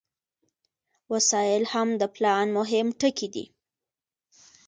وسایل 1.13 1.63
هم 1.73 1.87
د 2.01 2.03
پلان 2.15 2.47
مهم 2.57 2.87
ټکي 2.99 3.27
دي. 3.35 3.45